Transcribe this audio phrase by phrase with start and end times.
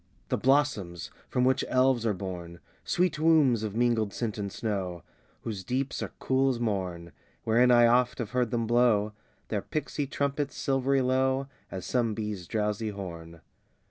[0.01, 5.03] VII The blossoms from which elves are born, Sweet wombs of mingled scent and snow,
[5.41, 7.11] Whose deeps are cool as morn;
[7.43, 9.13] Wherein I oft have heard them blow
[9.49, 13.41] Their pixy trumpets, silvery low As some bee's drowsy horn.